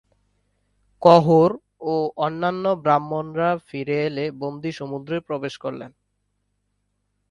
কহোড় 1.01 1.55
ও 1.83 1.93
অন্যান্য 2.17 2.65
ব্রাহ্মণরা 2.83 3.49
ফিরে 3.67 3.97
এলে 4.05 4.25
বন্দী 4.41 4.71
সমুদ্রে 4.71 5.17
প্রবেশ 5.19 5.53
করলেন। 5.57 5.91